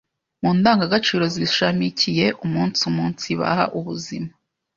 [0.41, 4.29] Mu ndangagaciro zishamikiye umunsi umunsibaha ubuzima